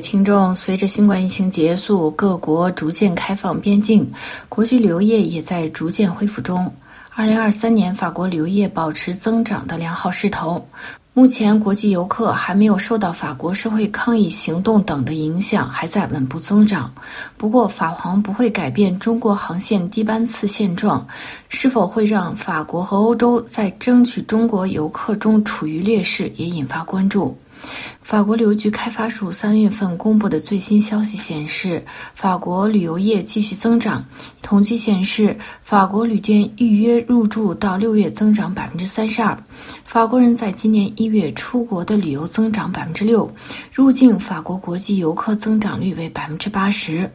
[0.00, 4.10] 听众，随着新冠疫情结束，各国逐渐开放边境，
[4.48, 6.72] 国际旅游业也在逐渐恢复中。
[7.14, 10.66] 二零二三年，法国旅游业保持增长的良好势头。
[11.12, 16.90] 目前，国际游客还没有受到法国社会抗议行动等的影响，还在稳步增长。
[17.36, 21.04] 不过，法航不会改变中国航线低班次现状，
[21.48, 27.36] 是否会让法国和欧洲在争取中国游客中处于劣势，也引发关注。
[28.10, 34.04] 法国旅游局开发署三月份公布的最新消息显示，法国旅游业继续增长。
[34.42, 39.40] 统计显示，法国旅店预约入住到六月增长百分之三十二。
[39.84, 43.32] 法国人在今年一月出国的旅游增长百分之六，
[43.72, 47.08] 入境法国国际游客增长率为百分之八十。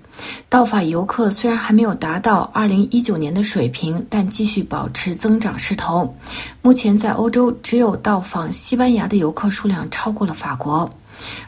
[0.49, 6.15] 到法游客虽然还没有达到二零一九年的水平，但继续保持增长势头。
[6.61, 10.89] 目前在欧洲，只有到访西班牙的游客数量超过了法国。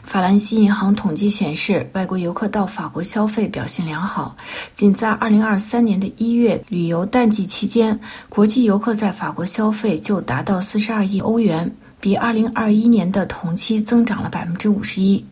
[0.02, 4.34] 法兰西银行统计显示，外国游客到法国消费表现良好。
[4.72, 7.98] 仅在2023年的一月旅游淡季期间，
[8.30, 11.70] 国际游客在法国消费就达到42亿欧元，
[12.00, 15.22] 比2021年的同期增长了51%。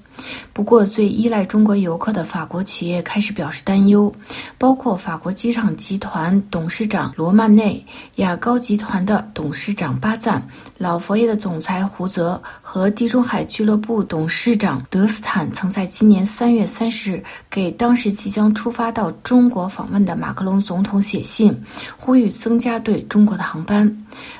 [0.52, 4.12] 不过，最依赖中国游客的法国企业开始表示担忧，
[4.56, 7.84] 包括法国机场集团董事长罗曼内、
[8.16, 10.42] 雅高集团的董事长巴赞、
[10.78, 21.54] 老佛爷的总裁胡泽和地中海俱乐部董事长德斯坦，曾在今年三月三十日给当时即将出发到中国访问的马克龙总统写信，
[21.98, 23.94] 呼吁增加对中国的航班。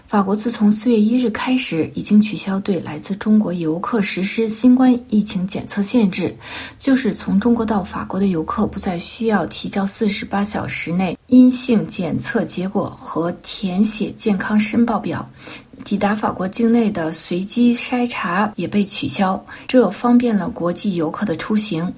[0.07, 6.35] 法国自从四月一日开始，已经取消对来自中国游客实施新冠疫情检测限制，
[6.79, 15.29] 就是从中国到法国的游客不再需要提交四十八小时内阴性检测结果和填写健康申报表。
[15.85, 21.93] 抵达法国境内的随机筛查也被取消，这方便了国际游客的出行。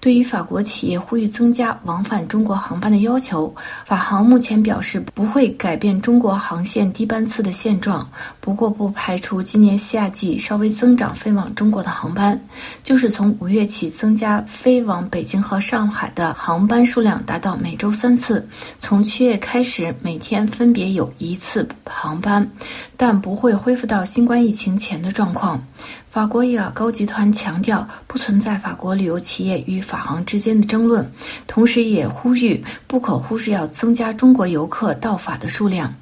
[0.00, 3.52] 对于法国企业呼吁增加往返中国航班的要求，
[3.86, 8.06] 法航目前表示不会改变中国航线低班次的现状。
[8.38, 12.38] 不过，不排除今年夏季稍微增长飞往中国的航班，
[12.82, 18.46] 就是从五月起增加飞往北京和上海的航班数量达到每周三次，
[18.78, 22.46] 从七月开始每天分别有一次航班，
[22.94, 23.34] 但不。
[23.44, 25.62] 会恢复到新冠疫情前的状况。
[26.08, 31.06] 法国雅高集团强调，不存在法国旅游企业与法航之间的争论，
[31.46, 35.94] 同时也呼吁不可忽视要增加中国游客到法的数量。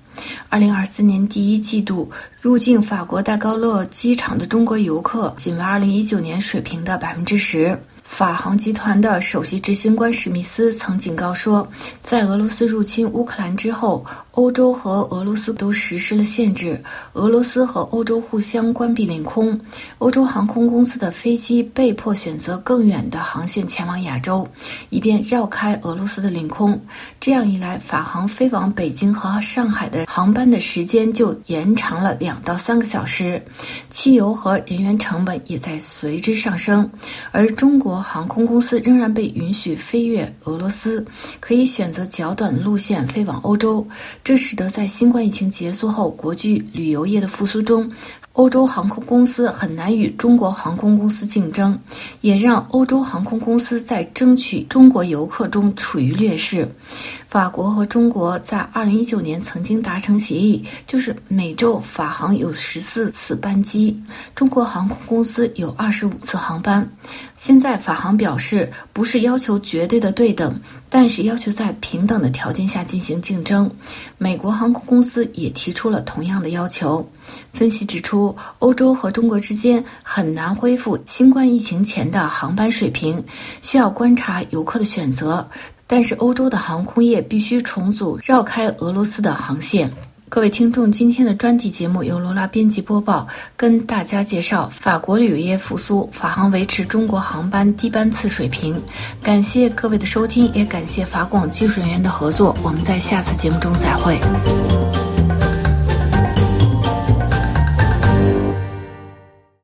[0.50, 2.09] 二零二四年第一季度
[2.41, 7.77] 入境法国戴高乐机场的中国游客仅为二零一九年水平的百分之十。
[8.12, 11.66] 法航集团的首席执行官史密斯曾警告说，
[12.02, 16.78] 在俄罗斯入侵乌克兰之后，欧洲和俄罗斯都实施了限制，
[17.14, 19.58] 俄罗斯和欧洲互相关闭领空，
[19.96, 24.46] 欧洲航空公司的飞机被迫选择更远的航线前往亚洲，
[24.90, 26.78] 以便绕开俄罗斯的领空。
[27.18, 33.42] 这样一来，法航飞往北京和上海的航班的时间就延长了两到三个小时，
[33.88, 36.88] 汽油和人员成本也在随之上升，
[37.30, 38.01] 而中国。
[38.02, 41.04] 航空公司仍然被允许飞越俄罗斯，
[41.38, 43.86] 可以选择较短的路线飞往欧洲。
[44.24, 47.91] 这使得在新冠疫情结束后，国际旅游业的复苏中，
[48.32, 51.78] 欧洲航空公司很难与中国航空公司竞争，
[52.22, 56.66] 也让欧洲航空公司在争取中国游客中处于劣势。
[57.28, 63.98] 法国和中国在二零一九年曾经达成协议，就是每周法航有十四次班机，
[64.34, 66.87] 中国航空公司有二十五次航班。
[67.37, 70.54] 现在法航表示，不是要求绝对的对等，
[70.91, 73.71] 但是要求在平等的条件下进行竞争。
[74.19, 77.06] 美国航空公司也提出了同样的要求。
[77.54, 78.22] 分析指出
[78.59, 83.25] 欧洲和中国之间很难恢复新冠疫情前的航班水平，
[83.60, 85.48] 需要观察游客的选择。
[85.86, 89.92] 但是，欧洲的航空业必须重组绕开俄罗斯的航线。
[90.30, 98.83] 各位听众，今天的专题节目由罗拉编辑播报，跟大家介绍法国旅游业复苏，法航维持中国航班低班次水平。
[99.22, 102.57] 感谢各位的收听，也感谢法广技术人员的合作。
[102.63, 104.18] 我们在下次节目中再会。